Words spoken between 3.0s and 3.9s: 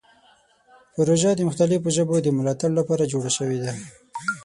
جوړه شوې ده.